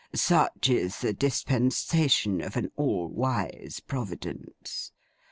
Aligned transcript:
Such 0.15 0.67
is 0.67 0.97
the 1.01 1.13
dispensation 1.13 2.41
of 2.41 2.57
an 2.57 2.71
all 2.75 3.07
wise 3.07 3.79
Providence! 3.85 4.91